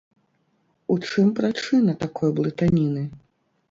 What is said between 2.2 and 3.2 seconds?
блытаніны?